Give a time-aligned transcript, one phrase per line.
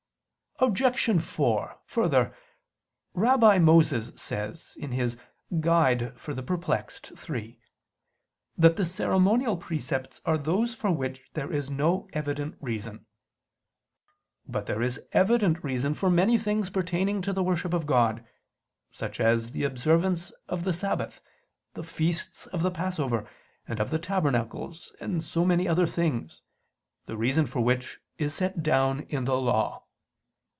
[0.63, 1.19] Obj.
[1.23, 2.35] 4: Further,
[3.15, 6.15] Rabbi Moses says (Doct.
[6.45, 7.11] Perplex.
[7.31, 7.59] iii)
[8.59, 13.07] that the ceremonial precepts are those for which there is no evident reason.
[14.47, 18.23] But there is evident reason for many things pertaining to the worship of God;
[18.91, 21.21] such as the observance of the Sabbath,
[21.73, 23.27] the feasts of the Passover
[23.67, 26.43] and of the Tabernacles, and many other things,
[27.07, 29.85] the reason for which is set down in the Law.